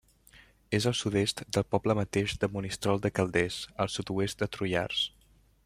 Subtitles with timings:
[0.77, 5.05] És al sud-est del poble mateix de Monistrol de Calders, al sud-oest de Trullars.